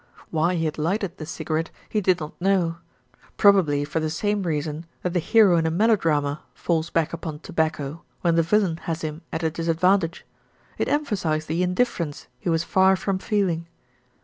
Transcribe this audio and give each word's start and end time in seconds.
Why 0.31 0.55
he 0.55 0.65
had 0.65 0.79
lighted 0.79 1.17
the 1.17 1.27
cigarette, 1.27 1.69
he 1.87 2.01
did 2.01 2.19
not 2.19 2.33
know; 2.41 2.77
probably 3.37 3.85
for 3.85 3.99
the 3.99 4.09
same 4.09 4.41
reason 4.41 4.87
that 5.03 5.13
the 5.13 5.19
hero 5.19 5.57
in 5.57 5.67
a 5.67 5.69
melo 5.69 5.95
drama 5.95 6.41
falls 6.55 6.89
back 6.89 7.13
upon 7.13 7.37
tobacco 7.41 8.01
when 8.21 8.33
the 8.33 8.41
villain 8.41 8.77
has 8.77 9.01
him 9.03 9.21
at 9.31 9.43
a 9.43 9.51
disadvantage. 9.51 10.25
It 10.79 10.87
emphasised 10.89 11.47
the 11.47 11.61
indifference 11.61 12.25
he 12.39 12.49
was 12.49 12.63
far 12.63 12.95
from 12.95 13.19
feeling. 13.19 13.67